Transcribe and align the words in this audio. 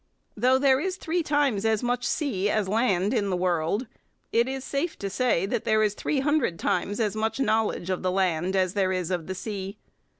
Though 0.35 0.57
there 0.57 0.79
is 0.79 0.95
three 0.95 1.21
times 1.21 1.63
as 1.63 1.83
much 1.83 2.05
sea 2.07 2.49
as 2.49 2.67
land 2.67 3.13
in 3.13 3.29
the 3.29 3.37
world, 3.37 3.85
it 4.31 4.47
is 4.47 4.63
safe 4.63 4.97
to 4.97 5.11
say 5.11 5.45
that 5.45 5.63
there 5.63 5.83
is 5.83 5.93
three 5.93 6.21
hundred 6.21 6.57
times 6.57 6.99
as 6.99 7.15
much 7.15 7.39
knowledge 7.39 7.91
of 7.91 8.01
the 8.01 8.09
land 8.09 8.55
as 8.55 8.73
there 8.73 8.91
is 8.91 9.11
of 9.11 9.27
the 9.27 9.35
sea. 9.35 9.77